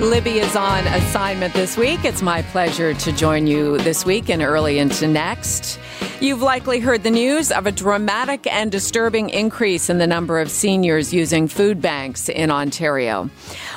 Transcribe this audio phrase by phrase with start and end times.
[0.00, 2.04] Libby is on assignment this week.
[2.04, 5.80] It's my pleasure to join you this week and early into next.
[6.20, 10.50] You've likely heard the news of a dramatic and disturbing increase in the number of
[10.50, 13.30] seniors using food banks in Ontario.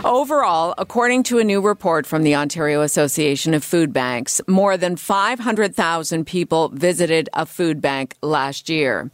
[0.03, 4.97] Overall, according to a new report from the Ontario Association of Food Banks, more than
[4.97, 9.09] 500,000 people visited a food bank last year.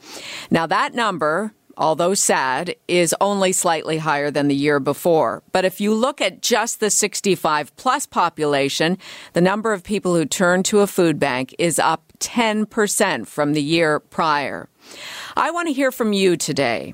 [0.50, 5.44] Now, that number although sad, is only slightly higher than the year before.
[5.52, 8.98] But if you look at just the 65 plus population,
[9.34, 13.62] the number of people who turn to a food bank is up 10% from the
[13.62, 14.70] year prior.
[15.36, 16.94] I want to hear from you today.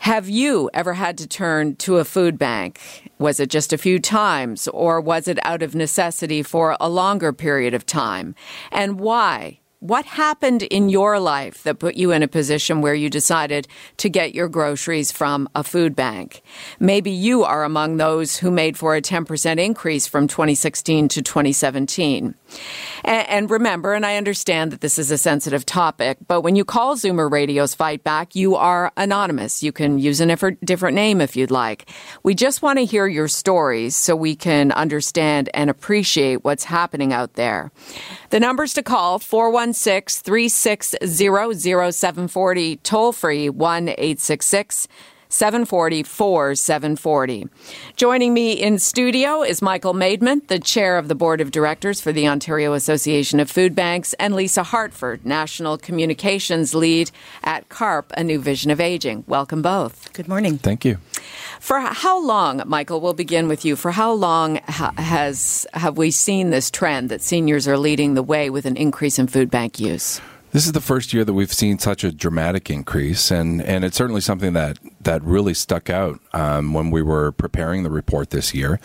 [0.00, 2.80] Have you ever had to turn to a food bank?
[3.18, 7.34] Was it just a few times, or was it out of necessity for a longer
[7.34, 8.34] period of time?
[8.72, 9.59] And why?
[9.82, 14.10] What happened in your life that put you in a position where you decided to
[14.10, 16.42] get your groceries from a food bank?
[16.78, 22.34] Maybe you are among those who made for a 10% increase from 2016 to 2017.
[23.04, 26.96] And, remember, and I understand that this is a sensitive topic, but when you call
[26.96, 29.62] Zoomer Radio's Fight Back, you are anonymous.
[29.62, 30.26] You can use a
[30.62, 31.88] different name if you'd like.
[32.22, 37.14] We just want to hear your stories so we can understand and appreciate what's happening
[37.14, 37.72] out there.
[38.28, 39.18] The numbers to call
[39.72, 44.88] 416 360 0740, toll free 1 866
[45.30, 46.02] 740
[46.54, 47.48] 740.
[47.96, 52.12] Joining me in studio is Michael Maidment, the chair of the board of directors for
[52.12, 57.10] the Ontario Association of Food Banks, and Lisa Hartford, national communications lead
[57.42, 59.24] at CARP, A New Vision of Aging.
[59.26, 60.12] Welcome both.
[60.12, 60.58] Good morning.
[60.58, 60.98] Thank you.
[61.60, 63.76] For how long, Michael, we'll begin with you.
[63.76, 68.50] For how long has have we seen this trend that seniors are leading the way
[68.50, 70.20] with an increase in food bank use?
[70.52, 73.96] This is the first year that we've seen such a dramatic increase, and, and it's
[73.96, 78.52] certainly something that, that really stuck out um, when we were preparing the report this
[78.52, 78.80] year.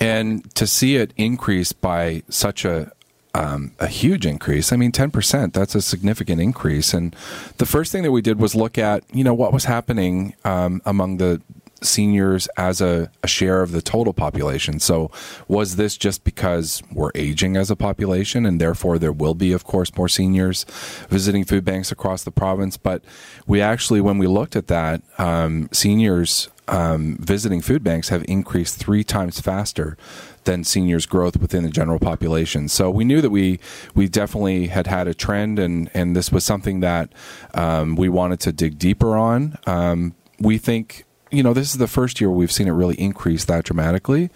[0.00, 2.90] And to see it increase by such a,
[3.34, 4.72] um, a huge increase.
[4.72, 6.92] I mean, 10%, that's a significant increase.
[6.92, 7.14] And
[7.58, 10.82] the first thing that we did was look at, you know, what was happening um,
[10.84, 11.40] among the,
[11.82, 14.80] seniors as a, a, share of the total population.
[14.80, 15.10] So,
[15.46, 19.64] was this just because we're aging as a population and therefore there will be, of
[19.64, 20.64] course, more seniors
[21.08, 22.76] visiting food banks across the province?
[22.76, 23.02] But
[23.46, 28.76] we actually, when we looked at that, um, seniors um, visiting food banks have increased
[28.76, 29.96] three times faster
[30.44, 32.68] than seniors' growth within the general population.
[32.68, 33.60] So we knew that we
[33.94, 37.12] we definitely had had a trend, and and this was something that
[37.54, 39.58] um, we wanted to dig deeper on.
[39.66, 41.05] Um, we think
[41.36, 44.30] you know, this is the first year we've seen it really increase that dramatically,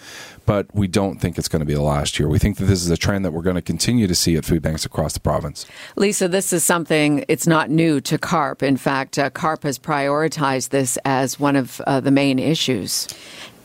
[0.47, 2.29] but we don't think it's going to be the last year.
[2.29, 4.45] We think that this is a trend that we're going to continue to see at
[4.45, 5.67] food banks across the province.
[5.97, 8.63] Lisa, this is something, it's not new to CARP.
[8.63, 13.09] In fact, uh, CARP has prioritized this as one of uh, the main issues.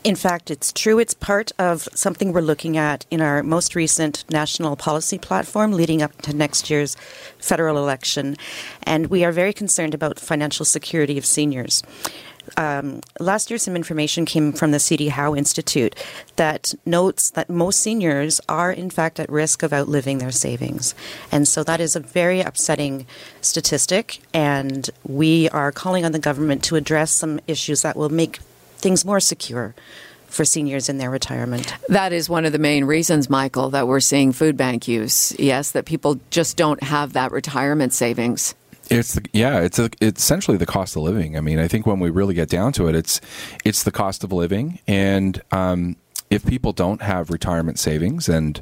[0.06, 1.00] In fact, it's true.
[1.00, 6.00] It's part of something we're looking at in our most recent national policy platform leading
[6.00, 6.94] up to next year's
[7.40, 8.36] federal election.
[8.84, 11.82] And we are very concerned about financial security of seniors
[12.56, 15.08] um, last year, some information came from the C.D.
[15.08, 15.94] Howe Institute
[16.36, 20.94] that notes that most seniors are, in fact, at risk of outliving their savings.
[21.32, 23.06] And so that is a very upsetting
[23.40, 24.20] statistic.
[24.32, 28.38] And we are calling on the government to address some issues that will make
[28.76, 29.74] things more secure
[30.26, 31.72] for seniors in their retirement.
[31.88, 35.34] That is one of the main reasons, Michael, that we're seeing food bank use.
[35.38, 38.54] Yes, that people just don't have that retirement savings.
[38.88, 41.36] It's the, yeah, it's a, it's essentially the cost of living.
[41.36, 43.20] I mean, I think when we really get down to it, it's
[43.64, 45.96] it's the cost of living, and um,
[46.30, 48.60] if people don't have retirement savings, and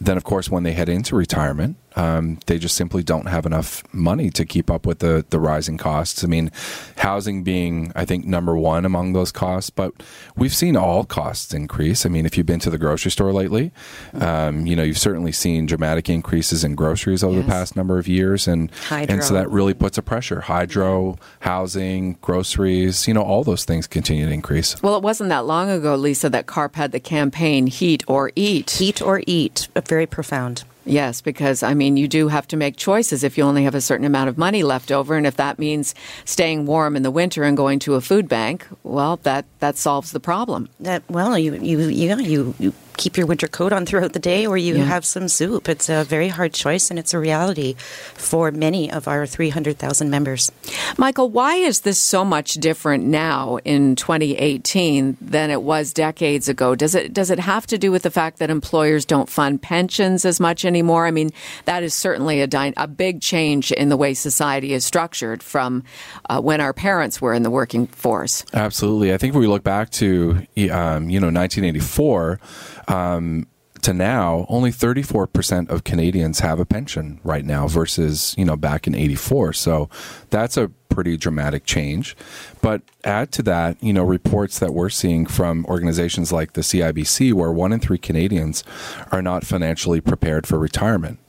[0.00, 3.82] then of course when they head into retirement, um, they just simply don't have enough
[3.92, 6.22] money to keep up with the, the rising costs.
[6.22, 6.50] I mean,
[6.98, 9.92] housing being, I think, number one among those costs, but
[10.36, 12.04] we've seen all costs increase.
[12.04, 13.72] I mean, if you've been to the grocery store lately,
[14.14, 17.44] um, you know, you've certainly seen dramatic increases in groceries over yes.
[17.46, 18.46] the past number of years.
[18.46, 20.42] And, and so that really puts a pressure.
[20.42, 24.80] Hydro, housing, groceries, you know, all those things continue to increase.
[24.82, 28.70] Well, it wasn't that long ago, Lisa, that CARP had the campaign Heat or Eat.
[28.72, 30.64] Heat or Eat, A very profound.
[30.86, 33.80] Yes, because I mean, you do have to make choices if you only have a
[33.80, 37.42] certain amount of money left over, and if that means staying warm in the winter
[37.42, 40.68] and going to a food bank, well, that that solves the problem.
[40.78, 44.46] That well, you you you you, you keep your winter coat on throughout the day
[44.46, 44.84] or you yeah.
[44.84, 45.68] have some soup.
[45.68, 47.74] It's a very hard choice and it's a reality
[48.14, 50.50] for many of our 300,000 members.
[50.96, 56.74] Michael, why is this so much different now in 2018 than it was decades ago?
[56.74, 60.24] Does it does it have to do with the fact that employers don't fund pensions
[60.24, 61.06] as much anymore?
[61.06, 61.30] I mean,
[61.64, 65.84] that is certainly a, dy- a big change in the way society is structured from
[66.28, 68.44] uh, when our parents were in the working force.
[68.52, 69.12] Absolutely.
[69.12, 72.40] I think if we look back to um, you know 1984
[72.88, 73.46] um,
[73.82, 78.86] to now, only 34% of Canadians have a pension right now versus, you know, back
[78.86, 79.52] in 84.
[79.52, 79.88] So
[80.30, 82.16] that's a pretty dramatic change.
[82.60, 87.32] But add to that, you know, reports that we're seeing from organizations like the CIBC
[87.32, 88.64] where one in three Canadians
[89.12, 91.20] are not financially prepared for retirement.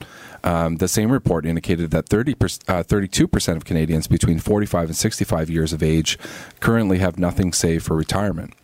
[0.42, 5.50] Um, the same report indicated that 30 uh, 32% of Canadians between 45 and 65
[5.50, 6.18] years of age
[6.60, 8.54] currently have nothing saved for retirement.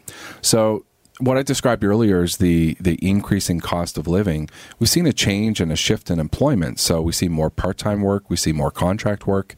[0.41, 0.85] So
[1.21, 4.49] what I described earlier is the the increasing cost of living.
[4.79, 6.81] We've seen a change and a shift in employment.
[6.81, 9.55] So we see more part time work, we see more contract work,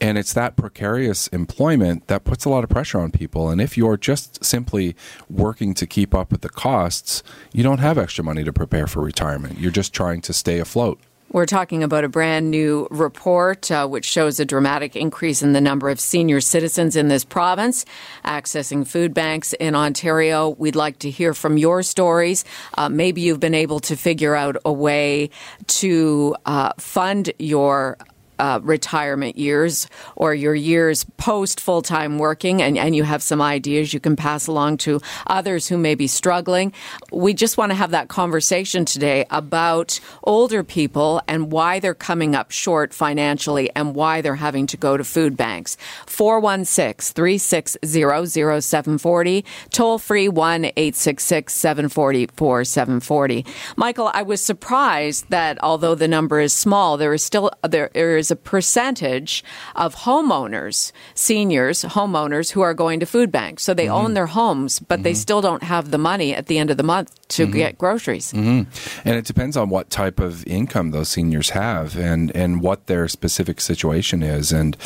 [0.00, 3.50] and it's that precarious employment that puts a lot of pressure on people.
[3.50, 4.96] And if you're just simply
[5.28, 7.22] working to keep up with the costs,
[7.52, 9.58] you don't have extra money to prepare for retirement.
[9.58, 10.98] You're just trying to stay afloat.
[11.34, 15.60] We're talking about a brand new report uh, which shows a dramatic increase in the
[15.60, 17.84] number of senior citizens in this province
[18.24, 20.50] accessing food banks in Ontario.
[20.50, 22.44] We'd like to hear from your stories.
[22.74, 25.30] Uh, maybe you've been able to figure out a way
[25.66, 27.98] to uh, fund your
[28.38, 33.40] uh, retirement years or your years post full time working, and, and you have some
[33.40, 36.72] ideas you can pass along to others who may be struggling.
[37.12, 42.34] We just want to have that conversation today about older people and why they're coming
[42.34, 45.76] up short financially and why they're having to go to food banks.
[46.06, 53.44] 416 360 0740, toll free 1 866 740
[53.76, 58.23] Michael, I was surprised that although the number is small, there is still there is
[58.24, 59.44] is a percentage
[59.76, 63.62] of homeowners, seniors, homeowners who are going to food banks.
[63.62, 64.06] So they mm-hmm.
[64.06, 65.02] own their homes, but mm-hmm.
[65.02, 67.56] they still don't have the money at the end of the month to mm-hmm.
[67.56, 68.32] get groceries.
[68.32, 69.08] Mm-hmm.
[69.08, 73.08] And it depends on what type of income those seniors have and, and what their
[73.08, 74.52] specific situation is.
[74.52, 74.76] And,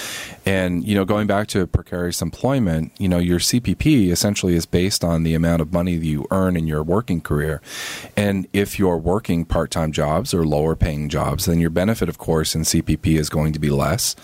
[0.47, 5.05] and, you know, going back to precarious employment, you know, your CPP essentially is based
[5.05, 7.61] on the amount of money that you earn in your working career.
[8.17, 12.19] And if you're working part time jobs or lower paying jobs, then your benefit, of
[12.19, 14.17] course, in CPP is going to be less.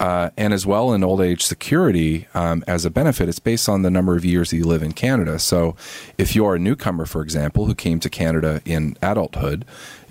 [0.00, 3.82] Uh, and as well in old age security, um, as a benefit, it's based on
[3.82, 5.38] the number of years that you live in Canada.
[5.38, 5.76] So
[6.18, 9.64] if you're a newcomer, for example, who came to Canada in adulthood,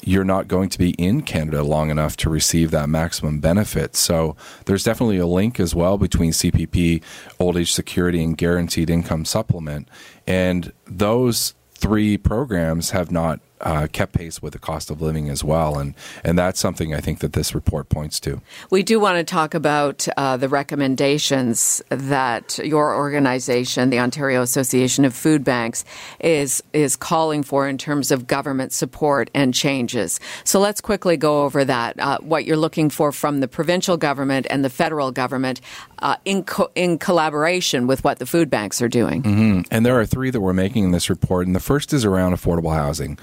[0.03, 3.95] you're not going to be in Canada long enough to receive that maximum benefit.
[3.95, 4.35] So
[4.65, 7.01] there's definitely a link as well between CPP,
[7.39, 9.89] old age security, and guaranteed income supplement.
[10.27, 15.43] And those three programs have not uh, kept pace with the cost of living as
[15.43, 15.93] well, and
[16.23, 18.41] and that's something I think that this report points to.
[18.69, 25.05] We do want to talk about uh, the recommendations that your organization, the Ontario Association
[25.05, 25.85] of Food Banks,
[26.19, 30.19] is is calling for in terms of government support and changes.
[30.43, 31.99] So let's quickly go over that.
[31.99, 35.61] Uh, what you're looking for from the provincial government and the federal government
[35.99, 39.23] uh, in co- in collaboration with what the food banks are doing.
[39.23, 39.61] Mm-hmm.
[39.71, 42.33] And there are three that we're making in this report, and the first is around
[42.33, 43.17] affordable housing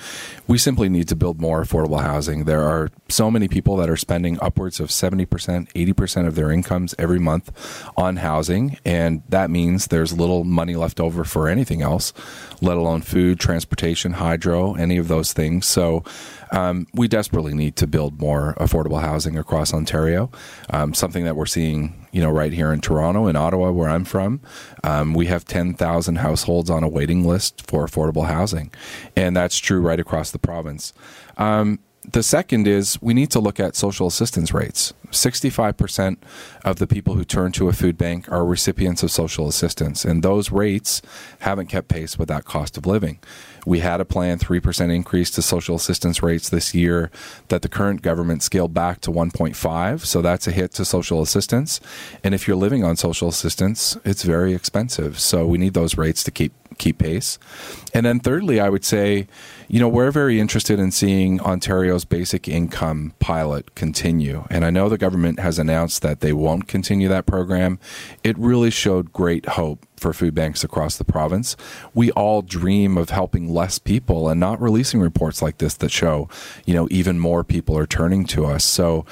[0.47, 2.45] we simply need to build more affordable housing.
[2.45, 5.27] There are so many people that are spending upwards of 70%,
[5.73, 7.51] 80% of their incomes every month
[7.97, 12.13] on housing, and that means there's little money left over for anything else,
[12.61, 15.67] let alone food, transportation, hydro, any of those things.
[15.67, 16.05] So
[16.53, 20.31] um, we desperately need to build more affordable housing across Ontario,
[20.71, 24.05] um, something that we're seeing you know, right here in Toronto, in Ottawa, where I'm
[24.05, 24.41] from,
[24.85, 28.71] um, we have 10,000 households on a waiting list for affordable housing.
[29.17, 30.93] And that's true right across the province.
[31.39, 31.79] Um,
[32.11, 34.93] the second is we need to look at social assistance rates.
[35.13, 36.17] 65%
[36.65, 40.23] of the people who turn to a food bank are recipients of social assistance, and
[40.23, 41.03] those rates
[41.41, 43.19] haven't kept pace with that cost of living.
[43.65, 47.11] We had a planned 3% increase to social assistance rates this year
[47.49, 50.01] that the current government scaled back to 1.5.
[50.05, 51.81] So that's a hit to social assistance.
[52.25, 55.21] And if you're living on social assistance, it's very expensive.
[55.21, 57.39] So we need those rates to keep keep pace.
[57.95, 59.27] And then thirdly, I would say,
[59.69, 64.47] you know, we're very interested in seeing Ontario's basic income pilot continue.
[64.51, 67.81] And I know the government has announced that they won't continue that program.
[68.23, 71.57] It really showed great hope for food banks across the province.
[71.93, 76.29] We all dream of helping less people and not releasing reports like this that show,
[76.67, 78.63] you know, even more people are turning to us.
[78.63, 79.05] So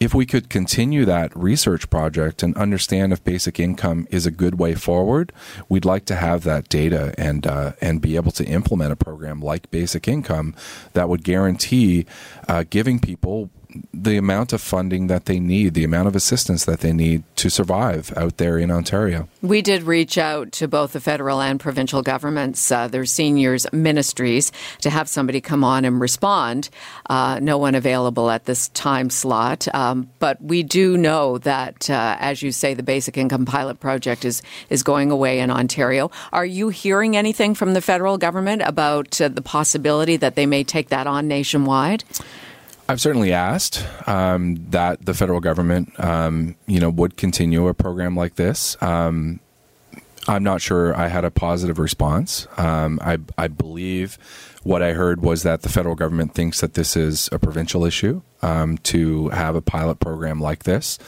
[0.00, 4.58] if we could continue that research project and understand if basic income is a good
[4.58, 5.32] way forward,
[5.68, 9.40] we'd like to have that data and uh, and be able to implement a program
[9.40, 10.56] like basic income
[10.92, 12.04] that would guarantee
[12.48, 13.48] uh, giving people
[13.92, 17.50] the amount of funding that they need, the amount of assistance that they need to
[17.50, 19.28] survive out there in Ontario.
[19.42, 24.52] We did reach out to both the federal and provincial governments, uh, their seniors ministries,
[24.80, 26.68] to have somebody come on and respond.
[27.08, 32.16] Uh, no one available at this time slot, um, but we do know that, uh,
[32.20, 36.10] as you say, the Basic Income Pilot Project is is going away in Ontario.
[36.32, 40.64] Are you hearing anything from the federal government about uh, the possibility that they may
[40.64, 42.04] take that on nationwide?
[42.88, 48.14] I've certainly asked um, that the federal government, um, you know, would continue a program
[48.14, 48.80] like this.
[48.80, 49.40] Um,
[50.28, 52.46] I'm not sure I had a positive response.
[52.56, 54.18] Um, I, I, believe
[54.64, 58.22] what I heard was that the federal government thinks that this is a provincial issue
[58.42, 60.98] um, to have a pilot program like this.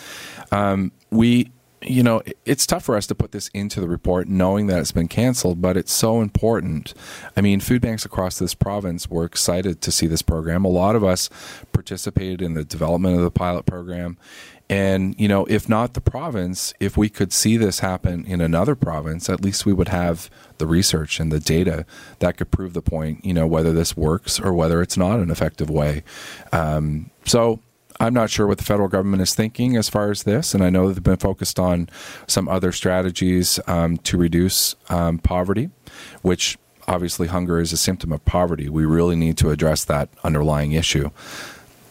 [0.53, 1.51] Um, we
[1.83, 4.93] you know, it's tough for us to put this into the report knowing that it's
[4.93, 6.95] been canceled, but it's so important.
[7.37, 10.65] I mean, food banks across this province were excited to see this program.
[10.65, 11.31] A lot of us
[11.73, 14.19] participated in the development of the pilot program.
[14.71, 18.75] And, you know, if not the province, if we could see this happen in another
[18.75, 21.87] province, at least we would have the research and the data
[22.19, 25.31] that could prove the point, you know, whether this works or whether it's not an
[25.31, 26.03] effective way.
[26.53, 27.61] Um, so,
[28.01, 30.71] I'm not sure what the federal government is thinking as far as this, and I
[30.71, 31.89] know they've been focused on
[32.27, 35.71] some other strategies um, to reduce um, poverty,
[36.23, 38.69] which obviously hunger is a symptom of poverty.
[38.69, 41.11] We really need to address that underlying issue.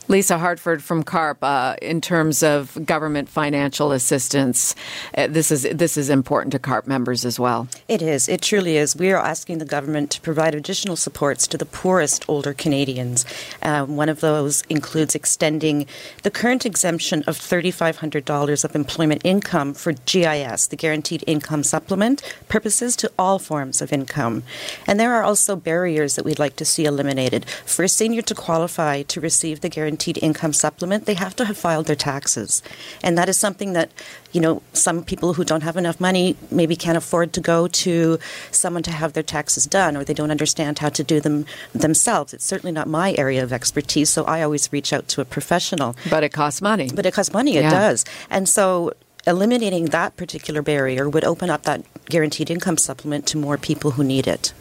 [0.09, 4.73] Lisa Hartford from CARP, uh, in terms of government financial assistance,
[5.17, 7.67] uh, this is this is important to CARP members as well.
[7.89, 8.29] It is.
[8.29, 8.95] It truly is.
[8.95, 13.25] We are asking the government to provide additional supports to the poorest older Canadians.
[13.61, 15.85] Uh, one of those includes extending
[16.23, 22.95] the current exemption of $3,500 of employment income for GIS, the Guaranteed Income Supplement, purposes
[22.95, 24.43] to all forms of income.
[24.85, 27.45] And there are also barriers that we'd like to see eliminated.
[27.65, 31.45] For a senior to qualify to receive the Guaranteed guaranteed income supplement, they have to
[31.45, 32.61] have filed their taxes.
[33.03, 33.89] And that is something that,
[34.31, 38.19] you know, some people who don't have enough money maybe can't afford to go to
[38.51, 42.33] someone to have their taxes done or they don't understand how to do them themselves.
[42.33, 45.95] It's certainly not my area of expertise, so I always reach out to a professional.
[46.09, 46.89] But it costs money.
[46.93, 47.67] But it costs money, yeah.
[47.67, 48.05] it does.
[48.29, 48.93] And so
[49.25, 54.03] eliminating that particular barrier would open up that guaranteed income supplement to more people who
[54.03, 54.53] need it.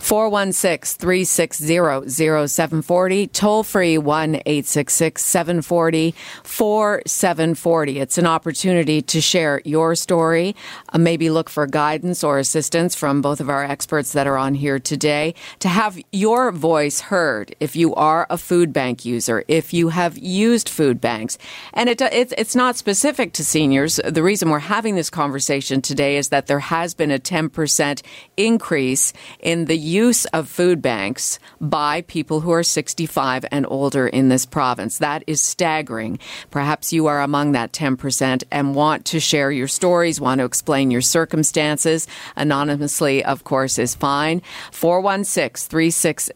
[0.00, 7.98] 416 360 0740, toll free 1 866 740 4740.
[7.98, 10.54] It's an opportunity to share your story,
[10.92, 14.54] uh, maybe look for guidance or assistance from both of our experts that are on
[14.54, 19.72] here today, to have your voice heard if you are a food bank user, if
[19.72, 21.38] you have used food banks.
[21.74, 23.96] And it, it's, it's not specific to seniors.
[24.04, 28.02] The reason we're having this conversation today is that there has been a 10%
[28.36, 34.28] increase in the use of food banks by people who are 65 and older in
[34.28, 34.98] this province.
[34.98, 36.18] That is staggering.
[36.50, 40.90] Perhaps you are among that 10% and want to share your stories, want to explain
[40.90, 42.06] your circumstances.
[42.36, 44.42] Anonymously, of course, is fine.
[44.72, 46.32] 416 360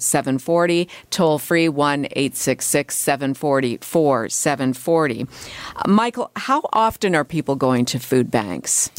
[0.00, 3.78] 0740, toll free 1 866 740
[5.86, 8.90] Michael, how often are people going to food banks?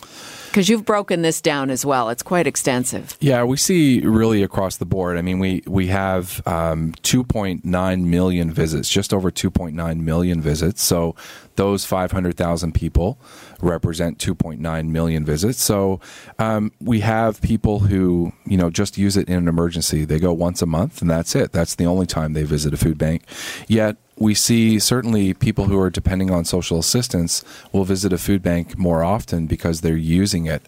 [0.50, 2.10] Because you've broken this down as well.
[2.10, 3.15] It's quite extensive.
[3.20, 5.18] Yeah, we see really across the board.
[5.18, 10.82] I mean, we, we have um, 2.9 million visits, just over 2.9 million visits.
[10.82, 11.15] So
[11.56, 13.20] those 500,000 people
[13.62, 15.62] represent 2.9 million visits.
[15.62, 16.00] So
[16.39, 20.06] um, we have people who, you know, just use it in an emergency.
[20.06, 21.51] They go once a month and that's it.
[21.51, 23.24] That's the only time they visit a food bank.
[23.68, 28.43] Yet we see certainly people who are depending on social assistance will visit a food
[28.43, 30.61] bank more often because they're using it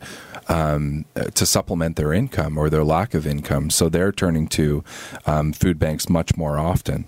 [0.47, 1.05] um,
[1.35, 3.69] to supplement their income or their lack of income.
[3.69, 4.83] So they're turning to
[5.25, 7.05] um, food banks much more often.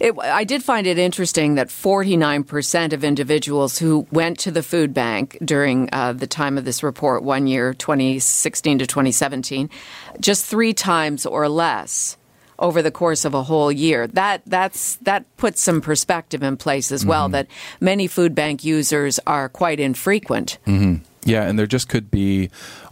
[0.00, 4.92] It, I did find it interesting that 49% of individuals who went to the food
[4.92, 9.70] bank during uh, the time of this report, one year, 2016 to 2017,
[10.20, 12.18] just three times or less
[12.58, 14.06] over the course of a whole year.
[14.06, 17.24] That that's that puts some perspective in place as well.
[17.24, 17.32] Mm-hmm.
[17.32, 17.46] That
[17.80, 20.58] many food bank users are quite infrequent.
[20.66, 21.04] Mm-hmm.
[21.24, 22.50] Yeah, and there just could be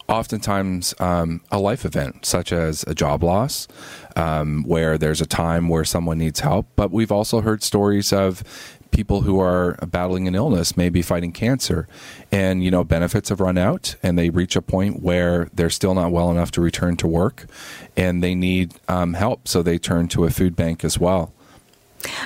[0.09, 3.67] oftentimes um, a life event, such as a job loss,
[4.15, 6.67] um, where there's a time where someone needs help.
[6.77, 8.43] But we've also heard stories of
[8.90, 11.88] people who are battling an illness, maybe fighting cancer,
[12.33, 15.95] and you know benefits have run out, and they reach a point where they're still
[15.95, 17.47] not well enough to return to work,
[17.97, 21.33] and they need um, help, so they turn to a food bank as well.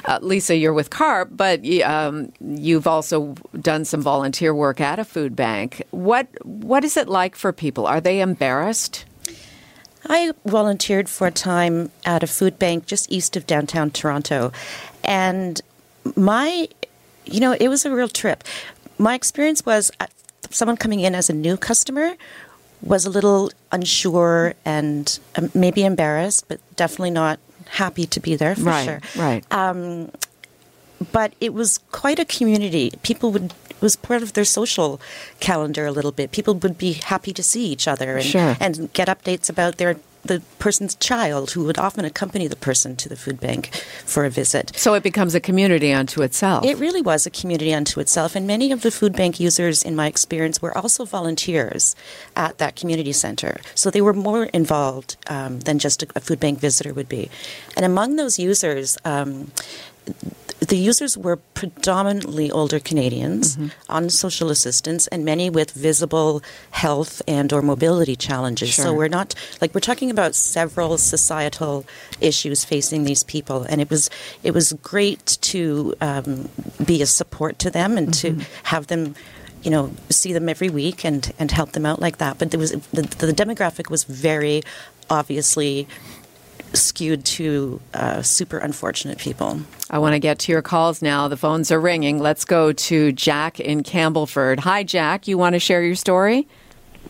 [0.05, 5.05] Uh, Lisa, you're with CARP, but um, you've also done some volunteer work at a
[5.05, 5.83] food bank.
[5.91, 7.87] What what is it like for people?
[7.87, 9.05] Are they embarrassed?
[10.07, 14.53] I volunteered for a time at a food bank just east of downtown Toronto,
[15.05, 15.61] and
[16.17, 16.69] my,
[17.25, 18.45] you know, it was a real trip.
[18.99, 20.07] My experience was uh,
[20.51, 22.17] someone coming in as a new customer
[22.83, 28.55] was a little unsure and um, maybe embarrassed, but definitely not happy to be there
[28.55, 29.01] for right, sure.
[29.17, 29.45] Right.
[29.53, 30.11] Um,
[31.13, 32.93] but it was quite a community.
[33.03, 35.01] People would was part of their social
[35.41, 36.33] calendar a little bit.
[36.33, 38.57] People would be happy to see each other and, sure.
[38.61, 43.09] and get updates about their the person's child who would often accompany the person to
[43.09, 44.73] the food bank for a visit.
[44.77, 46.65] So it becomes a community unto itself.
[46.65, 48.37] It really was a community unto itself.
[48.37, 51.97] And many of the food bank users, in my experience, were also volunteers
[52.37, 53.61] at that community center.
[53.75, 57.31] So they were more involved um, than just a, a, food bank visitor would be.
[57.77, 59.51] And among those users, um,
[60.61, 63.69] the users were predominantly older Canadians mm-hmm.
[63.89, 68.71] on social assistance and many with visible health and or mobility challenges.
[68.71, 68.87] Sure.
[68.87, 71.87] So we're not like we're talking about several societal
[72.21, 74.11] issues facing these people and it was
[74.43, 76.49] it was great to um,
[76.85, 78.41] be a support to them and mm-hmm.
[78.41, 79.15] to have them
[79.63, 82.61] you know see them every week and and help them out like that but there
[82.61, 84.63] was the, the demographic was very
[85.11, 85.87] obviously
[86.75, 89.61] skewed to uh, super unfortunate people.
[89.91, 91.29] I want to get to your calls now.
[91.29, 92.19] The phones are ringing.
[92.19, 94.61] Let's go to Jack in Campbellford.
[94.61, 95.27] Hi, Jack.
[95.29, 96.47] You want to share your story?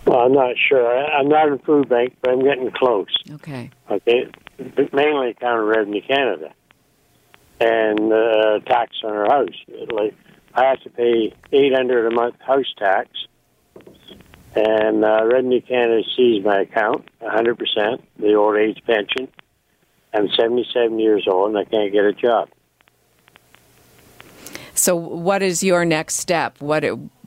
[0.06, 1.04] Well, I'm not sure.
[1.06, 3.14] I'm not in food bank, but I'm getting close.
[3.30, 3.70] Okay.
[3.90, 4.30] Okay.
[4.92, 6.52] Mainly County Revenue Canada
[7.60, 9.54] and uh, tax on our house.
[9.92, 10.14] Like
[10.54, 13.10] I have to pay 800 a month house tax,
[14.54, 19.28] and uh, Revenue Canada sees my account 100%, the old age pension,
[20.12, 22.48] I'm 77 years old and I can't get a job.
[24.74, 26.60] So, what is your next step?
[26.60, 26.84] What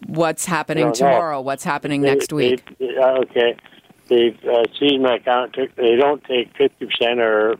[0.08, 1.40] what's happening tomorrow?
[1.40, 2.64] What's happening they, next week?
[2.80, 3.56] They, uh, okay,
[4.08, 5.56] they've uh, seized my account.
[5.76, 7.58] They don't take 50 percent or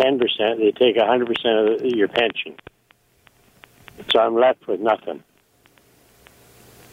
[0.00, 0.58] 10 percent.
[0.58, 2.56] They take 100 percent of your pension.
[4.12, 5.22] So I'm left with nothing.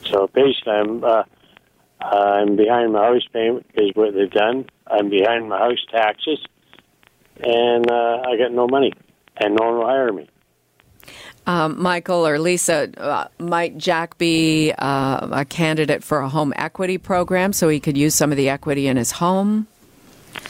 [0.05, 1.23] So basically, I'm uh,
[1.99, 4.69] I'm behind my house payment because what they've done.
[4.87, 6.45] I'm behind my house taxes
[7.39, 8.93] and uh, I got no money,
[9.37, 10.29] and no one will hire me.
[11.47, 16.97] Um, Michael or Lisa, uh, might Jack be uh, a candidate for a home equity
[16.97, 19.67] program so he could use some of the equity in his home?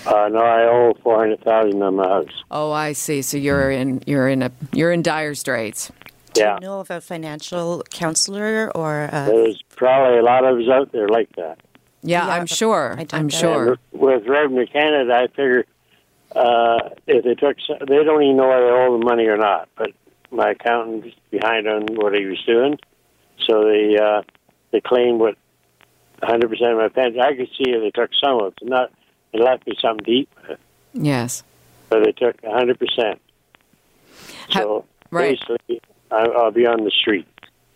[0.05, 2.43] Uh, no, I owe four hundred thousand on my house.
[2.49, 3.21] Oh, I see.
[3.21, 5.91] So you're in you're in a you're in dire straits.
[5.91, 6.33] Yeah.
[6.33, 6.55] Do yeah.
[6.55, 9.09] you know of a financial counselor or?
[9.11, 9.25] A...
[9.27, 11.59] There's probably a lot of us out there like that.
[12.03, 12.99] Yeah, yeah I'm sure.
[13.11, 13.77] I'm sure.
[13.91, 15.65] With Revenue Canada, I figure
[16.35, 19.69] uh, if they took, they don't even know whether they owe the money or not.
[19.77, 19.91] But
[20.31, 22.77] my accountant behind on what he was doing,
[23.45, 24.21] so they uh,
[24.71, 25.35] they claimed what
[26.19, 27.21] 100 percent of my pension.
[27.21, 28.67] I could see if they took some of it.
[28.67, 28.91] Not
[29.33, 30.29] it left me some deep.
[30.93, 31.43] Yes.
[31.89, 33.21] But they took 100 percent.
[34.51, 35.37] So right.
[35.39, 37.27] basically, I'll be on the street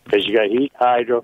[0.03, 1.23] because you got heat, hydro,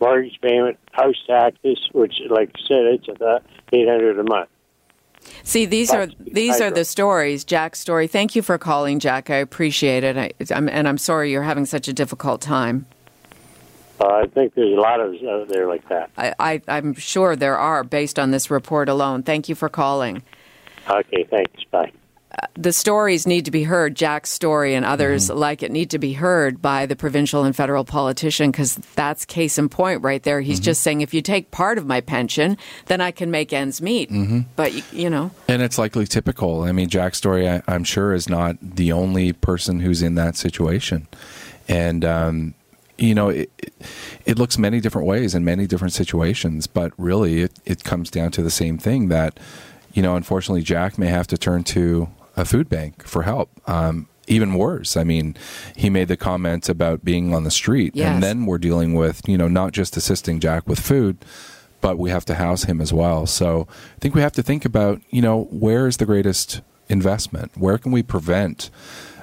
[0.00, 4.48] mortgage payment, house taxes, which, like I said, it's about 800 a month.
[5.42, 8.06] See, these are these are the stories, Jack's story.
[8.06, 9.30] Thank you for calling, Jack.
[9.30, 12.86] I appreciate it, I, I'm, and I'm sorry you're having such a difficult time.
[14.00, 16.10] Uh, I think there's a lot of out there like that.
[16.16, 19.24] I, I, I'm sure there are, based on this report alone.
[19.24, 20.22] Thank you for calling.
[20.88, 21.64] Okay, thanks.
[21.70, 21.92] Bye
[22.54, 23.94] the stories need to be heard.
[23.94, 25.38] Jack's story and others mm-hmm.
[25.38, 29.58] like it need to be heard by the provincial and federal politician because that's case
[29.58, 30.40] in point right there.
[30.40, 30.64] He's mm-hmm.
[30.64, 34.10] just saying if you take part of my pension, then I can make ends meet.
[34.10, 34.40] Mm-hmm.
[34.56, 36.62] But you know, and it's likely typical.
[36.62, 40.36] I mean, Jack's story, I, am sure, is not the only person who's in that
[40.36, 41.06] situation,
[41.68, 42.04] and.
[42.04, 42.54] Um,
[43.00, 43.48] you know, it,
[44.26, 48.32] it looks many different ways in many different situations, but really it, it comes down
[48.32, 49.38] to the same thing that,
[49.92, 53.50] you know, unfortunately, Jack may have to turn to a food bank for help.
[53.68, 54.96] Um, even worse.
[54.96, 55.36] I mean,
[55.74, 58.08] he made the comment about being on the street, yes.
[58.08, 61.24] and then we're dealing with you know not just assisting Jack with food,
[61.80, 63.26] but we have to house him as well.
[63.26, 67.52] So I think we have to think about you know where is the greatest investment?
[67.56, 68.70] Where can we prevent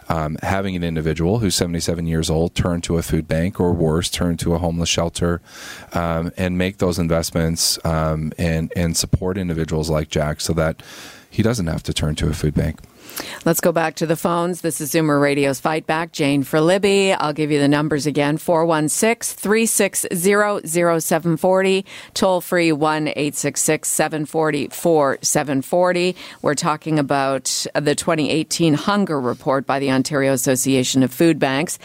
[0.10, 4.10] um, having an individual who's 77 years old turn to a food bank or worse,
[4.10, 5.42] turn to a homeless shelter
[5.94, 10.84] um, and make those investments um, and, and support individuals like Jack so that
[11.30, 12.82] he doesn't have to turn to a food bank.
[13.46, 14.62] Let's go back to the phones.
[14.62, 16.12] This is Zoomer Radio's Fight Back.
[16.12, 17.14] Jane for Libby.
[17.14, 21.86] I'll give you the numbers again 416 360 0740.
[22.14, 26.16] Toll free 1 866 740 4740.
[26.42, 31.80] We're talking about the 2018 Hunger Report by the Ontario Association of Food Banks.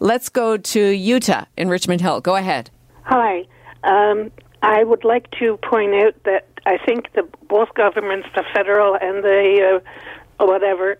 [0.00, 2.20] Let's go to Utah in Richmond Hill.
[2.20, 2.70] Go ahead.
[3.04, 3.46] Hi.
[3.84, 4.30] Um,
[4.62, 9.22] I would like to point out that I think the both governments, the federal and
[9.22, 9.90] the uh,
[10.38, 10.98] or whatever,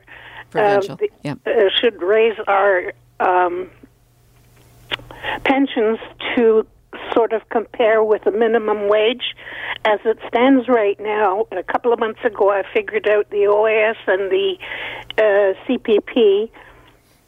[0.55, 0.81] uh,
[1.23, 1.39] yep.
[1.47, 3.71] uh, should raise our um,
[5.45, 5.99] pensions
[6.35, 6.67] to
[7.13, 9.35] sort of compare with the minimum wage
[9.85, 11.47] as it stands right now.
[11.53, 14.57] A couple of months ago, I figured out the OAS and the
[15.19, 16.51] uh, CPP.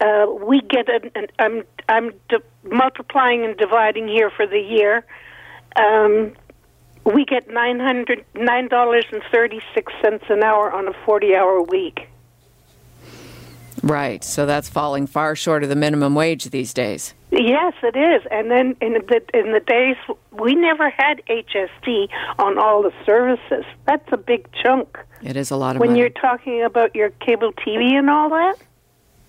[0.00, 5.04] Uh, we get an, an I'm I'm di- multiplying and dividing here for the year.
[5.76, 6.34] Um,
[7.12, 11.34] we get nine hundred nine dollars and thirty six cents an hour on a forty
[11.34, 12.08] hour week.
[13.82, 14.24] Right.
[14.24, 17.14] So that's falling far short of the minimum wage these days.
[17.30, 18.26] Yes, it is.
[18.30, 19.96] And then in the in the days
[20.32, 23.64] we never had HST on all the services.
[23.86, 24.98] That's a big chunk.
[25.22, 26.00] It is a lot of when money.
[26.00, 28.56] you're talking about your cable TV and all that.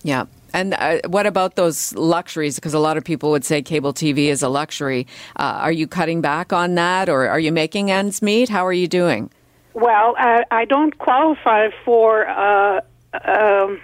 [0.04, 0.26] Yeah.
[0.54, 2.56] And uh, what about those luxuries?
[2.56, 5.08] Because a lot of people would say cable TV is a luxury.
[5.36, 8.50] Uh, are you cutting back on that, or are you making ends meet?
[8.50, 9.30] How are you doing?
[9.74, 12.82] Well, I, I don't qualify for uh,
[13.24, 13.80] um,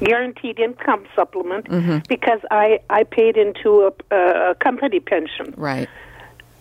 [0.00, 1.98] guaranteed income supplement mm-hmm.
[2.08, 5.54] because I I paid into a, a company pension.
[5.56, 5.88] Right.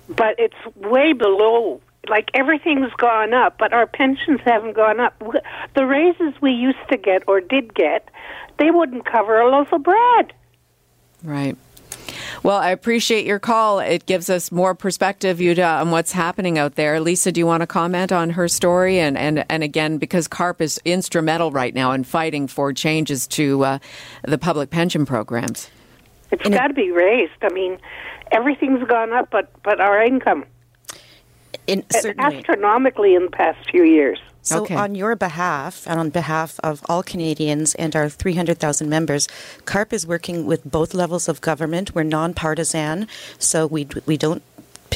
[0.10, 5.22] But it's way below like everything's gone up, but our pensions haven't gone up.
[5.76, 8.10] The raises we used to get or did get,
[8.60, 10.34] they wouldn't cover a loaf of bread.
[11.24, 11.58] Right.
[12.44, 13.80] Well, I appreciate your call.
[13.80, 17.00] It gives us more perspective, Yuta, on what's happening out there.
[17.00, 19.00] Lisa, do you want to comment on her story?
[19.00, 23.64] And, and, and again, because CARP is instrumental right now in fighting for changes to
[23.64, 23.80] uh,
[24.24, 25.70] the public pension programs.
[26.32, 27.32] It's got to be raised.
[27.42, 27.78] I mean,
[28.32, 30.46] everything's gone up, but, but our income
[31.68, 34.20] in, uh, astronomically in the past few years.
[34.42, 34.76] So, okay.
[34.76, 39.28] on your behalf and on behalf of all Canadians and our 300,000 members,
[39.66, 41.94] CARP is working with both levels of government.
[41.94, 43.08] We're nonpartisan,
[43.40, 44.42] so we, we don't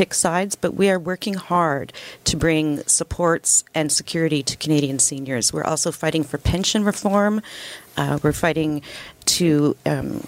[0.01, 5.53] pick sides, but we are working hard to bring supports and security to Canadian seniors.
[5.53, 7.43] We're also fighting for pension reform.
[7.95, 8.81] Uh, we're fighting
[9.37, 10.23] to um,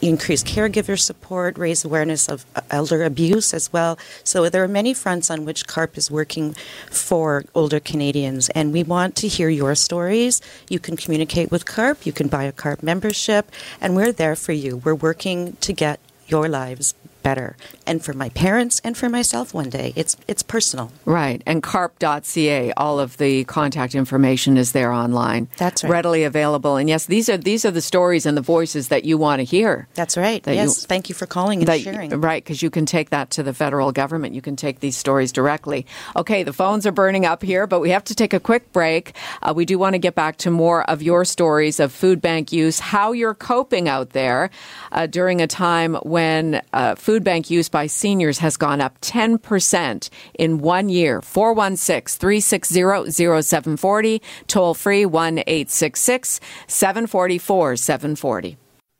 [0.00, 3.98] increase caregiver support, raise awareness of uh, elder abuse as well.
[4.24, 6.54] So there are many fronts on which CARP is working
[6.90, 10.40] for older Canadians, and we want to hear your stories.
[10.70, 14.52] You can communicate with CARP, you can buy a CARP membership, and we're there for
[14.52, 14.78] you.
[14.78, 16.94] We're working to get your lives
[17.28, 17.56] better.
[17.86, 19.92] And for my parents and for myself one day.
[19.96, 20.90] It's it's personal.
[21.04, 21.42] Right.
[21.44, 25.48] And carp.ca, all of the contact information is there online.
[25.58, 25.90] That's right.
[25.90, 26.76] Readily available.
[26.80, 29.44] And yes, these are these are the stories and the voices that you want to
[29.44, 29.88] hear.
[29.94, 30.42] That's right.
[30.42, 30.82] That yes.
[30.82, 32.10] You, Thank you for calling and that, sharing.
[32.28, 34.34] Right, because you can take that to the federal government.
[34.34, 35.84] You can take these stories directly.
[36.16, 39.12] Okay, the phones are burning up here, but we have to take a quick break.
[39.42, 42.52] Uh, we do want to get back to more of your stories of food bank
[42.52, 44.50] use, how you're coping out there
[44.92, 50.08] uh, during a time when uh, food bank use by seniors has gone up 10%
[50.38, 51.20] in one year.
[51.22, 58.56] 416 360 0740, toll free 1 866 744 740.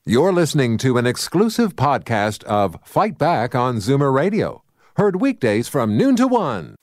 [0.06, 4.62] You're listening to an exclusive podcast of Fight Back on Zoomer Radio.
[4.96, 6.76] Heard weekdays from noon to one.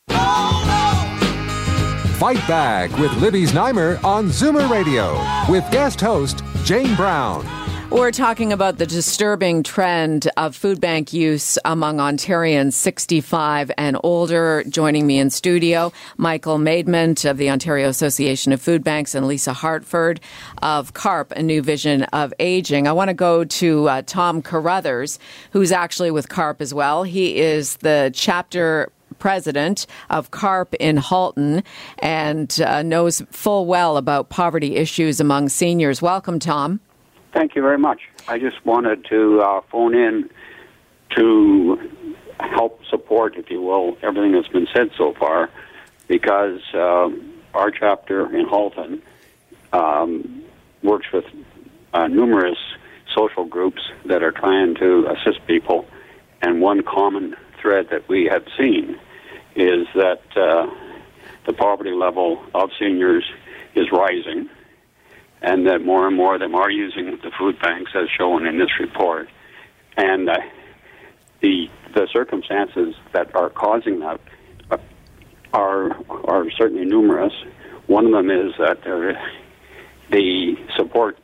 [2.20, 5.16] Fight Back with Libby Znaimer on Zoomer Radio
[5.52, 7.65] with guest host Jane Brown.
[7.92, 14.64] We're talking about the disturbing trend of food bank use among Ontarians 65 and older.
[14.68, 19.54] Joining me in studio, Michael Maidment of the Ontario Association of Food Banks and Lisa
[19.54, 20.20] Hartford
[20.64, 22.88] of CARP, A New Vision of Aging.
[22.88, 25.20] I want to go to uh, Tom Carruthers,
[25.52, 27.04] who's actually with CARP as well.
[27.04, 31.64] He is the chapter president of CARP in Halton
[32.00, 36.02] and uh, knows full well about poverty issues among seniors.
[36.02, 36.82] Welcome, Tom.
[37.36, 38.00] Thank you very much.
[38.30, 40.30] I just wanted to uh, phone in
[41.18, 41.92] to
[42.40, 45.50] help support, if you will, everything that's been said so far,
[46.08, 49.02] because um, our chapter in Halton
[49.74, 50.44] um,
[50.82, 51.26] works with
[51.94, 52.58] uh, numerous
[53.14, 55.86] social groups that are trying to assist people,
[56.42, 58.98] and one common thread that we have seen
[59.58, 60.74] is that uh,
[61.46, 63.26] the poverty level of seniors
[63.76, 64.50] is rising
[65.46, 68.58] and that more and more of them are using the food banks as shown in
[68.58, 69.30] this report.
[69.96, 70.38] And uh,
[71.42, 74.20] the the circumstances that are causing that
[74.72, 74.78] uh,
[75.54, 77.34] are are certainly numerous.
[77.86, 78.82] One of them is that
[80.10, 81.20] the support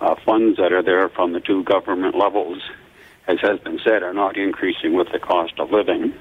[0.00, 2.62] uh, funds that are there from the two government levels,
[3.26, 6.14] as has been said, are not increasing with the cost of living,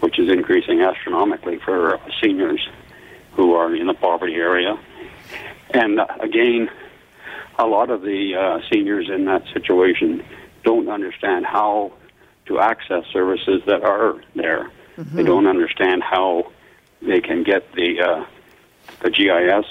[0.00, 2.68] which is increasing astronomically for seniors
[3.34, 4.76] who are in the poverty area.
[5.72, 6.70] And uh, again,
[7.58, 10.24] a lot of the uh, seniors in that situation
[10.64, 11.92] don't understand how
[12.46, 14.70] to access services that are there.
[14.96, 15.16] Mm-hmm.
[15.16, 16.52] They don't understand how
[17.00, 18.24] they can get the uh,
[19.00, 19.66] the GIS.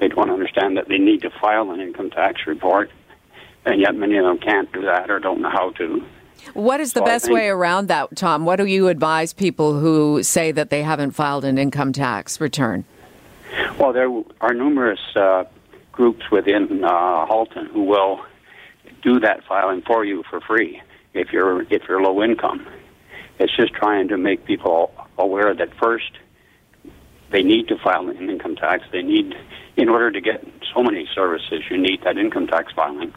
[0.00, 2.90] They don't understand that they need to file an income tax report,
[3.64, 6.04] and yet many of them can't do that or don't know how to.
[6.52, 8.44] What is the so best think, way around that, Tom?
[8.44, 12.84] What do you advise people who say that they haven't filed an income tax return?
[13.78, 14.08] Well, there
[14.40, 15.44] are numerous uh,
[15.90, 18.24] groups within uh, Halton who will
[19.02, 20.80] do that filing for you for free
[21.12, 22.66] if you're if you're low income.
[23.40, 26.12] It's just trying to make people aware that first
[27.30, 28.84] they need to file an income tax.
[28.92, 29.34] They need,
[29.76, 33.12] in order to get so many services, you need that income tax filing.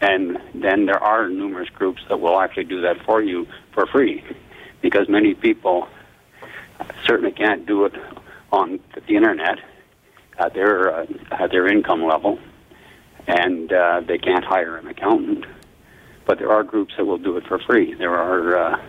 [0.00, 4.24] And then there are numerous groups that will actually do that for you for free,
[4.82, 5.88] because many people
[7.06, 7.94] certainly can't do it
[8.50, 9.60] on the internet
[10.38, 12.38] at their uh, at their income level,
[13.26, 15.46] and uh, they can't hire an accountant.
[16.26, 17.94] But there are groups that will do it for free.
[17.94, 18.82] There are uh,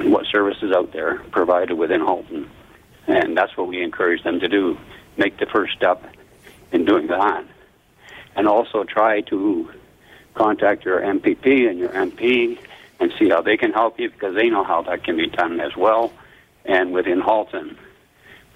[0.00, 2.50] what services out there provided within Halton,
[3.06, 4.78] and that's what we encourage them to do.
[5.16, 6.02] Make the first step
[6.72, 7.44] in doing that,
[8.34, 9.70] and also try to
[10.34, 12.58] contact your MPP and your MP
[13.00, 15.60] and see how they can help you because they know how that can be done
[15.60, 16.12] as well.
[16.64, 17.78] And within Halton,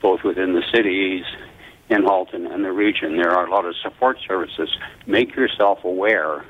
[0.00, 1.24] both within the cities
[1.90, 4.70] in Halton and the region, there are a lot of support services.
[5.06, 6.44] Make yourself aware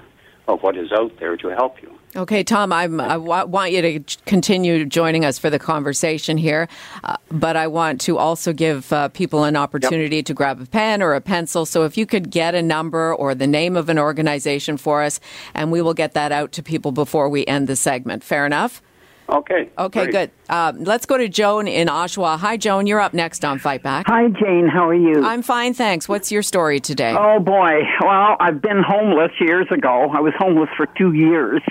[0.46, 1.96] of what is out there to help you.
[2.16, 6.68] Okay, Tom, I'm, I w- want you to continue joining us for the conversation here,
[7.05, 10.24] uh, but I want to also give uh, people an opportunity yep.
[10.24, 11.64] to grab a pen or a pencil.
[11.64, 15.20] So if you could get a number or the name of an organization for us,
[15.55, 18.24] and we will get that out to people before we end the segment.
[18.24, 18.83] Fair enough?
[19.30, 19.70] Okay.
[19.78, 20.12] Okay, great.
[20.12, 20.30] good.
[20.48, 22.38] Uh, let's go to Joan in Oshawa.
[22.38, 22.86] Hi, Joan.
[22.86, 24.06] You're up next on Fight Back.
[24.08, 24.66] Hi, Jane.
[24.66, 25.24] How are you?
[25.24, 26.08] I'm fine, thanks.
[26.08, 27.14] What's your story today?
[27.16, 27.82] Oh, boy.
[28.00, 30.10] Well, I've been homeless years ago.
[30.12, 31.62] I was homeless for two years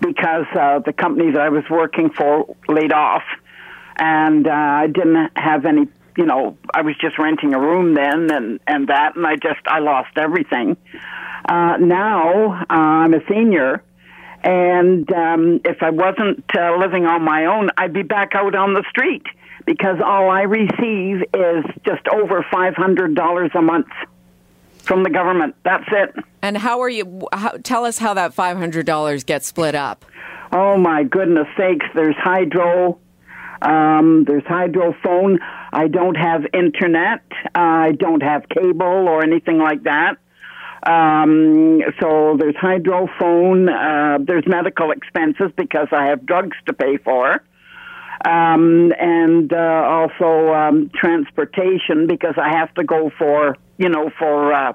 [0.00, 3.22] because uh, the company that I was working for laid off,
[3.98, 5.88] and uh, I didn't have any.
[6.16, 9.66] You know, I was just renting a room then, and and that, and I just
[9.66, 10.76] I lost everything.
[11.48, 13.82] Uh, now uh, I'm a senior
[14.42, 18.74] and um, if I wasn't uh, living on my own, I'd be back out on
[18.74, 19.24] the street
[19.66, 23.86] because all I receive is just over $500 a month
[24.82, 25.54] from the government.
[25.64, 26.14] That's it.
[26.42, 27.28] And how are you?
[27.32, 30.04] How, tell us how that $500 gets split up.
[30.52, 31.86] Oh, my goodness sakes.
[31.94, 32.98] There's hydro.
[33.62, 35.38] Um, there's hydro phone.
[35.72, 37.22] I don't have internet.
[37.54, 40.16] I don't have cable or anything like that.
[40.84, 47.42] Um, so there's hydrophone, uh, there's medical expenses because I have drugs to pay for.
[48.24, 54.52] Um, and uh, also um, transportation because I have to go for, you know, for
[54.52, 54.72] uh,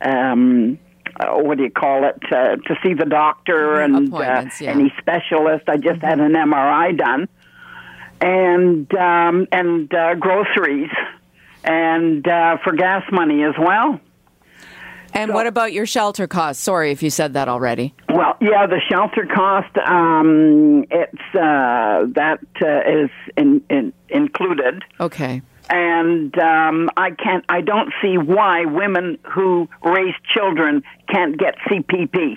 [0.00, 0.78] um,
[1.18, 4.18] uh, what do you call it, uh, to see the doctor and uh,
[4.60, 4.70] yeah.
[4.70, 5.68] any specialist.
[5.68, 6.06] I just mm-hmm.
[6.06, 7.28] had an MRI done,
[8.20, 10.90] and um, and uh, groceries,
[11.64, 14.00] and uh, for gas money as well.
[15.16, 16.62] And so, what about your shelter costs?
[16.62, 17.94] Sorry if you said that already.
[18.10, 24.84] Well, yeah, the shelter cost, um, it's uh, that uh, is in, in, included.
[25.00, 25.40] Okay.
[25.70, 27.44] And um, I can't.
[27.48, 32.36] I don't see why women who raise children can't get CPP.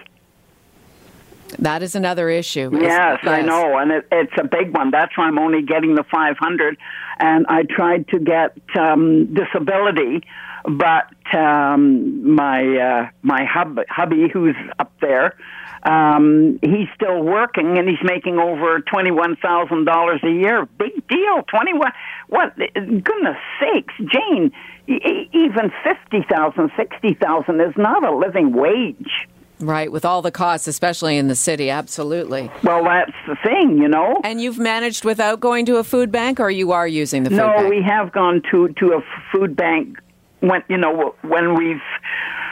[1.58, 2.70] That is another issue.
[2.74, 3.28] Yes, yes.
[3.28, 4.92] I know, and it, it's a big one.
[4.92, 6.78] That's why I'm only getting the 500.
[7.20, 10.24] And I tried to get um, disability,
[10.64, 15.36] but um, my uh, my hub, hubby, who's up there,
[15.84, 20.66] um, he's still working and he's making over twenty one thousand dollars a year.
[20.78, 21.92] Big deal, twenty one.
[22.28, 22.56] What?
[22.58, 24.52] Goodness sakes, Jane!
[24.88, 29.28] Even fifty thousand, sixty thousand is not a living wage.
[29.60, 32.50] Right, with all the costs, especially in the city, absolutely.
[32.64, 34.22] Well, that's the thing, you know.
[34.24, 37.36] And you've managed without going to a food bank, or you are using the food
[37.38, 37.64] no, bank?
[37.64, 40.00] No, we have gone to to a food bank
[40.40, 41.82] when you know when we've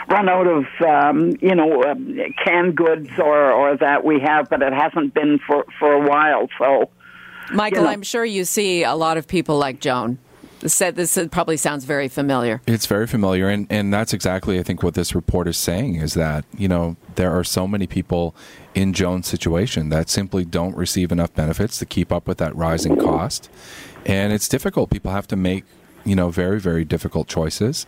[0.10, 1.96] run out of um, you know uh,
[2.43, 6.50] canned goods or or that we have, but it hasn't been for for a while.
[6.58, 6.89] So,
[7.54, 7.89] Michael, you know.
[7.89, 10.20] I'm sure you see a lot of people like Joan.
[10.65, 12.62] Said this probably sounds very familiar.
[12.65, 16.15] It's very familiar, and, and that's exactly I think what this report is saying is
[16.15, 18.36] that you know there are so many people
[18.74, 22.98] in Joan's situation that simply don't receive enough benefits to keep up with that rising
[22.98, 23.50] cost,
[24.06, 24.89] and it's difficult.
[24.89, 25.63] People have to make
[26.06, 27.86] you know very very difficult choices.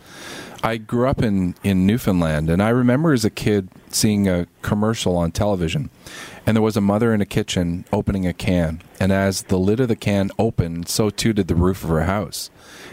[0.62, 5.17] I grew up in in Newfoundland, and I remember as a kid seeing a commercial
[5.17, 5.89] on television,
[6.45, 9.79] and there was a mother in a kitchen opening a can, and as the lid
[9.79, 12.51] of the can opened, so too did the roof of her house.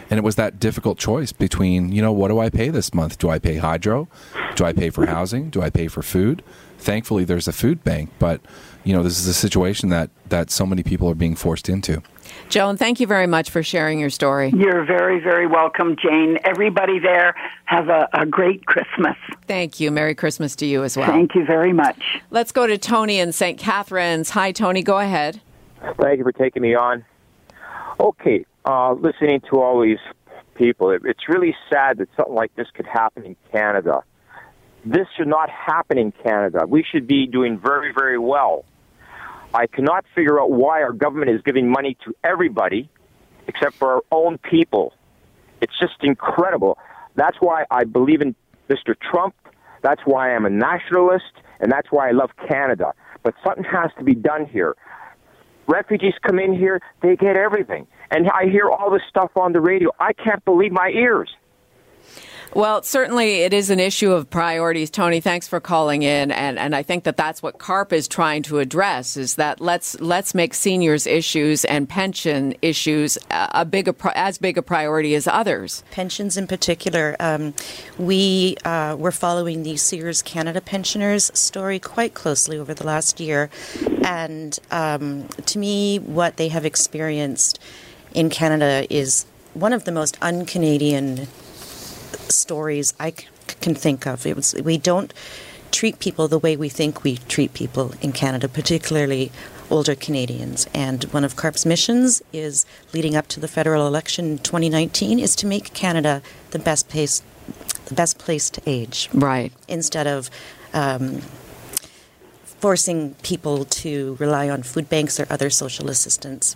[0.09, 3.17] And it was that difficult choice between, you know, what do I pay this month?
[3.17, 4.07] Do I pay hydro?
[4.55, 5.49] Do I pay for housing?
[5.49, 6.43] Do I pay for food?
[6.77, 8.39] Thankfully, there's a food bank, but
[8.83, 12.01] you know, this is a situation that that so many people are being forced into.
[12.49, 14.51] Joan, thank you very much for sharing your story.
[14.55, 16.37] You're very, very welcome, Jane.
[16.43, 19.15] Everybody there, have a, a, great Christmas.
[19.47, 19.91] Thank you.
[19.91, 21.07] Merry Christmas to you as well.
[21.07, 22.21] Thank you very much.
[22.29, 23.57] Let's go to Tony in St.
[23.57, 24.29] Catharines.
[24.31, 24.83] Hi, Tony.
[24.83, 25.41] Go ahead.
[25.99, 27.03] Thank you for taking me on.
[27.99, 29.97] Okay, uh, listening to all these
[30.55, 34.03] people, it, it's really sad that something like this could happen in Canada.
[34.85, 36.65] This should not happen in Canada.
[36.67, 38.65] We should be doing very, very well.
[39.53, 42.89] I cannot figure out why our government is giving money to everybody
[43.47, 44.93] except for our own people.
[45.61, 46.77] It's just incredible.
[47.15, 48.35] That's why I believe in
[48.69, 48.95] Mr.
[48.99, 49.33] Trump.
[49.81, 52.93] That's why I'm a nationalist, and that's why I love Canada.
[53.23, 54.75] But something has to be done here.
[55.67, 57.87] Refugees come in here, they get everything.
[58.11, 59.91] And I hear all this stuff on the radio.
[59.99, 61.29] I can't believe my ears.
[62.53, 65.19] Well, certainly it is an issue of priorities, Tony.
[65.19, 68.59] Thanks for calling in, and, and I think that that's what CARP is trying to
[68.59, 74.37] address: is that let's let's make seniors issues and pension issues a, big a, as
[74.37, 75.83] big a priority as others.
[75.91, 77.53] Pensions, in particular, um,
[77.97, 83.49] we uh, were following the Sears Canada pensioners story quite closely over the last year,
[84.05, 87.59] and um, to me, what they have experienced
[88.17, 91.27] in Canada is one of the most un-Canadian
[92.29, 93.27] stories I c-
[93.61, 94.25] can think of.
[94.25, 95.13] It was we don't
[95.71, 99.31] treat people the way we think we treat people in Canada, particularly
[99.69, 100.67] older Canadians.
[100.73, 105.35] And one of CARP's missions is leading up to the federal election in 2019 is
[105.35, 107.21] to make Canada the best place,
[107.85, 109.09] the best place to age.
[109.13, 109.53] Right.
[109.67, 110.31] Instead of
[110.73, 111.21] um,
[112.43, 116.55] forcing people to rely on food banks or other social assistance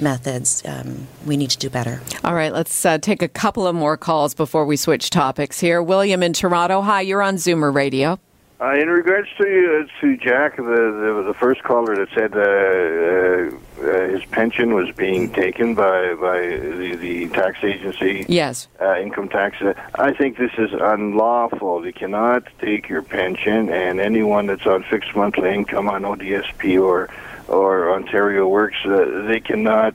[0.00, 0.62] methods.
[0.64, 2.00] Um, we need to do better.
[2.24, 5.82] All right, let's uh, take a couple of more calls before we switch topics here.
[5.82, 6.82] William in Toronto.
[6.82, 8.18] Hi, you're on Zoomer Radio.
[8.60, 12.40] Uh, in regards to uh, to Jack, the, the, the first caller that said uh,
[12.40, 18.98] uh, uh his pension was being taken by by the, the tax agency, yes, uh,
[18.98, 19.58] income tax.
[19.94, 21.86] I think this is unlawful.
[21.86, 27.08] You cannot take your pension, and anyone that's on fixed monthly income on ODSP or
[27.48, 29.94] or Ontario Works, uh, they cannot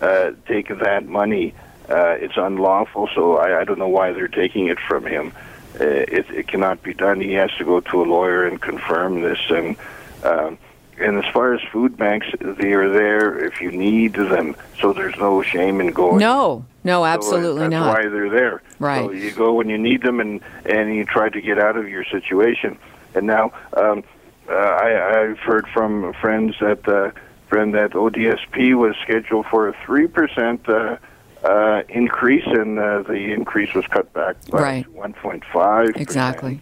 [0.00, 1.54] uh, take that money.
[1.88, 5.32] Uh, it's unlawful, so I, I don't know why they're taking it from him.
[5.78, 7.20] Uh, it, it cannot be done.
[7.20, 9.40] He has to go to a lawyer and confirm this.
[9.50, 9.76] And
[10.22, 10.58] um,
[10.98, 14.54] and as far as food banks, they are there if you need them.
[14.80, 16.18] So there's no shame in going.
[16.18, 17.94] No, no, absolutely so, uh, that's not.
[17.94, 18.62] Why they're there?
[18.78, 19.04] Right.
[19.04, 21.88] So you go when you need them, and and you try to get out of
[21.88, 22.78] your situation.
[23.14, 24.04] And now um,
[24.48, 27.10] uh, I, I've heard from friends that uh,
[27.48, 30.96] friend that ODSP was scheduled for a three percent uh,
[31.44, 34.86] uh, increase, and uh, the increase was cut back by right.
[34.94, 35.96] 1.5.
[35.96, 36.60] Exactly.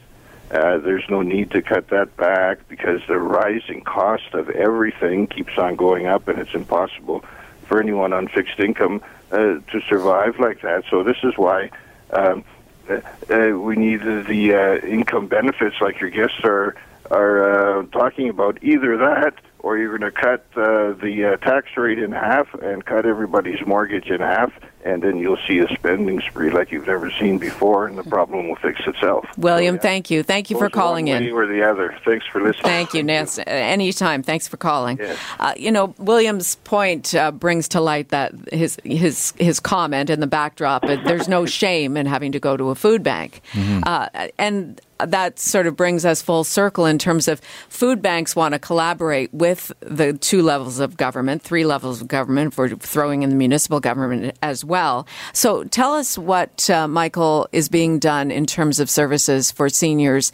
[0.51, 5.57] Uh, there's no need to cut that back because the rising cost of everything keeps
[5.59, 7.25] on going up, and it's impossible
[7.67, 9.37] for anyone on fixed income uh,
[9.71, 10.83] to survive like that.
[10.91, 11.71] So this is why
[12.13, 12.43] um,
[12.89, 13.01] uh,
[13.33, 16.75] uh we need the uh, income benefits, like your guests are
[17.11, 21.77] are uh, talking about either that or you're going to cut uh, the uh, tax
[21.77, 24.53] rate in half and cut everybody's mortgage in half,
[24.85, 28.49] and then you'll see a spending spree like you've never seen before, and the problem
[28.49, 29.27] will fix itself.
[29.37, 29.83] William, so, yeah.
[29.83, 30.23] thank you.
[30.23, 31.33] Thank you for calling one in.
[31.33, 31.97] or the other.
[32.05, 32.65] Thanks for listening.
[32.65, 33.43] Thank you, Nancy.
[33.47, 34.23] Anytime.
[34.23, 34.99] Thanks for calling.
[34.99, 35.19] Yes.
[35.39, 40.21] Uh, you know, William's point uh, brings to light that his his his comment in
[40.21, 40.87] the backdrop.
[40.87, 43.81] There's no shame in having to go to a food bank, mm-hmm.
[43.85, 48.55] Uh, and that sort of brings us full circle in terms of food banks want
[48.55, 53.31] to collaborate with the two levels of government, three levels of government, for throwing in
[53.31, 55.07] the municipal government as well.
[55.33, 60.33] So tell us what, uh, Michael, is being done in terms of services for seniors,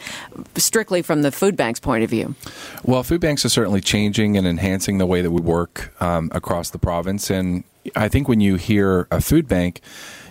[0.56, 2.34] strictly from the food bank's point of view.
[2.84, 6.70] Well, food banks are certainly changing and enhancing the way that we work um, across
[6.70, 7.30] the province.
[7.30, 9.80] And I think when you hear a food bank,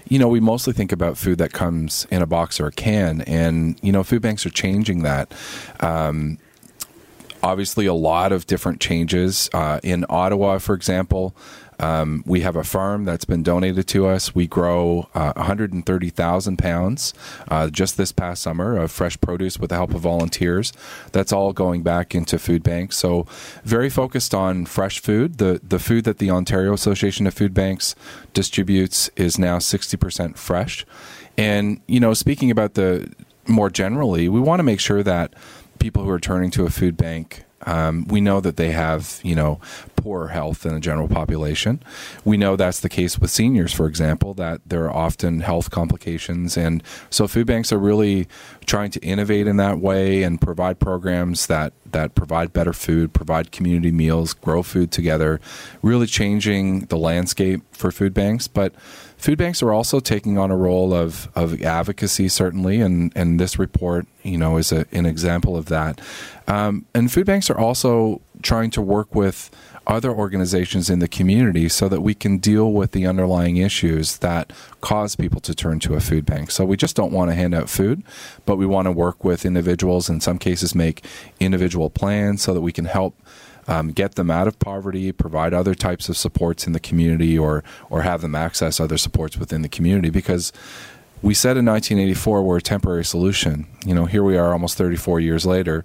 [0.08, 3.22] you know, we mostly think about food that comes in a box or a can,
[3.22, 5.34] and you know, food banks are changing that.
[5.80, 6.38] Um,
[7.42, 9.50] obviously, a lot of different changes.
[9.54, 11.36] Uh, in Ottawa, for example,
[11.80, 14.34] um, we have a farm that's been donated to us.
[14.34, 17.14] We grow uh, 130,000 pounds
[17.50, 20.74] uh, just this past summer of fresh produce with the help of volunteers.
[21.12, 22.98] That's all going back into food banks.
[22.98, 23.26] So,
[23.64, 25.38] very focused on fresh food.
[25.38, 27.96] The, the food that the Ontario Association of Food Banks
[28.34, 30.86] distributes is now 60% fresh.
[31.38, 33.12] And, you know, speaking about the
[33.48, 35.34] more generally, we want to make sure that
[35.80, 39.36] people who are turning to a food bank um, we know that they have, you
[39.36, 39.60] know,
[39.96, 41.82] poorer health than the general population.
[42.24, 46.58] We know that's the case with seniors, for example, that there are often health complications.
[46.58, 48.28] And so food banks are really
[48.66, 53.54] trying to innovate in that way and provide programs that, that provide better food, provide
[53.54, 55.40] community meals, grow food together,
[55.82, 58.50] really changing the landscape for food banks.
[58.50, 58.76] But
[59.18, 63.58] food banks are also taking on a role of, of advocacy, certainly, and, and this
[63.58, 66.02] report, you know, is a, an example of that.
[66.50, 69.50] Um, and food banks are also trying to work with
[69.88, 74.52] other organizations in the community so that we can deal with the underlying issues that
[74.82, 76.52] cause people to turn to a food bank.
[76.52, 78.04] So we just don't want to hand out food,
[78.46, 81.06] but we want to work with individuals, in some cases, make
[81.40, 83.16] individual plans so that we can help.
[83.68, 87.64] Um, get them out of poverty, provide other types of supports in the community, or
[87.90, 90.12] or have them access other supports within the community.
[90.12, 90.54] Because
[91.24, 93.66] we said in 1984 we're a temporary solution.
[93.84, 95.84] You know, here we are almost 34 years later.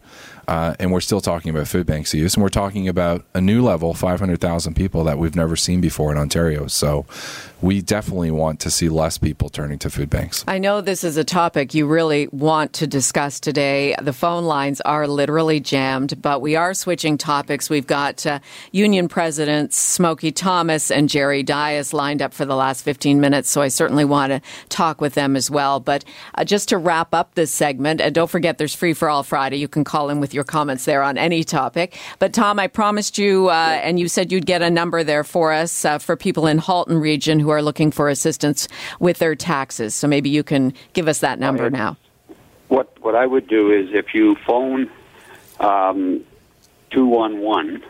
[0.51, 3.63] Uh, and we're still talking about food banks use, and we're talking about a new
[3.63, 6.67] level, 500,000 people that we've never seen before in Ontario.
[6.67, 7.07] So
[7.63, 10.45] we definitely want to see less people turning to food banks.
[10.49, 13.95] I know this is a topic you really want to discuss today.
[14.01, 17.69] The phone lines are literally jammed, but we are switching topics.
[17.69, 18.41] We've got uh,
[18.73, 23.61] union presidents Smokey Thomas and Jerry Dias lined up for the last 15 minutes, so
[23.61, 25.81] I certainly want to talk with them as well.
[25.81, 26.05] But
[26.35, 29.59] uh, just to wrap up this segment, and don't forget there's Free for All Friday.
[29.59, 31.99] You can call in with your comments there on any topic.
[32.19, 35.53] But Tom, I promised you, uh, and you said you'd get a number there for
[35.53, 39.95] us uh, for people in Halton region who are looking for assistance with their taxes.
[39.95, 41.97] So maybe you can give us that number now.
[42.69, 44.91] What what I would do is if you phone
[45.59, 46.25] um,
[46.91, 47.83] two one one,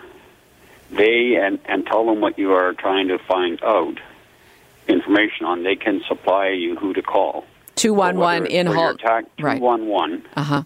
[0.90, 3.98] they and and tell them what you are trying to find out
[4.88, 5.62] information on.
[5.62, 7.44] They can supply you who to call.
[7.74, 9.26] Two one one in Halton.
[9.36, 10.26] Two one one.
[10.36, 10.62] Uh huh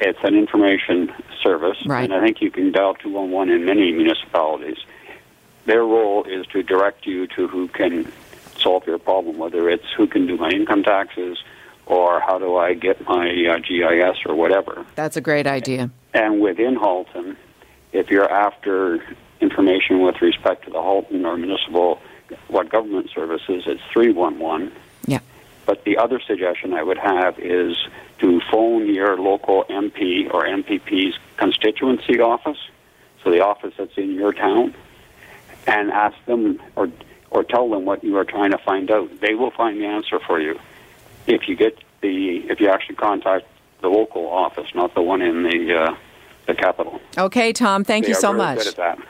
[0.00, 1.12] it's an information
[1.42, 2.04] service, right.
[2.04, 4.78] and I think you can dial 211 in many municipalities.
[5.66, 8.10] Their role is to direct you to who can
[8.58, 11.38] solve your problem, whether it's who can do my income taxes
[11.86, 14.86] or how do I get my uh, GIS or whatever.
[14.94, 15.90] That's a great idea.
[16.14, 17.36] And within Halton,
[17.92, 19.04] if you're after
[19.40, 22.00] information with respect to the Halton or municipal,
[22.48, 24.72] what government services, it's 311.
[25.06, 25.18] Yeah.
[25.66, 27.76] But the other suggestion I would have is
[28.20, 32.58] to phone your local MP or MPP's constituency office,
[33.22, 34.74] so the office that's in your town,
[35.66, 36.90] and ask them or
[37.34, 39.20] or tell them what you are trying to find out.
[39.20, 40.58] They will find the answer for you
[41.26, 43.46] if you get the if you actually contact
[43.82, 45.96] the local office, not the one in the uh,
[46.46, 47.00] the capital.
[47.18, 48.62] Okay, Tom, thank they you so much.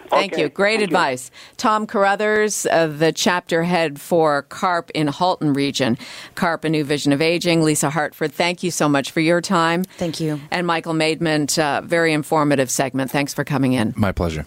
[0.08, 0.42] Thank okay.
[0.42, 0.48] you.
[0.48, 1.30] Great thank advice.
[1.32, 1.56] You.
[1.58, 5.98] Tom Carruthers, uh, the chapter head for CARP in Halton Region.
[6.34, 7.62] CARP, a new vision of aging.
[7.62, 9.84] Lisa Hartford, thank you so much for your time.
[9.98, 10.40] Thank you.
[10.50, 13.10] And Michael Maidment, uh, very informative segment.
[13.10, 13.94] Thanks for coming in.
[13.96, 14.46] My pleasure.